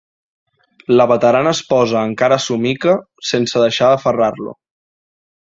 [0.95, 2.97] La veterana esposa encara somica,
[3.33, 4.57] sense deixar d'aferrar-lo.